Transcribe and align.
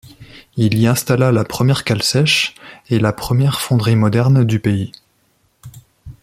Il 0.57 0.79
y 0.79 0.87
installa 0.87 1.31
la 1.31 1.43
première 1.43 1.83
cale 1.83 2.01
sèche 2.01 2.55
et 2.89 2.97
la 2.97 3.13
première 3.13 3.61
fonderie 3.61 3.95
moderne 3.95 4.43
du 4.43 4.59
pays. 4.59 4.91